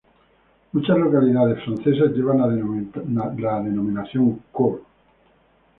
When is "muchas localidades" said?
0.71-1.63